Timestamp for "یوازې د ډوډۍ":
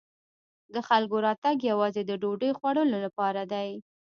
1.71-2.51